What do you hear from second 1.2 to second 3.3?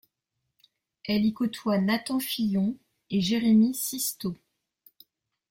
y côtoie Nathan Fillion et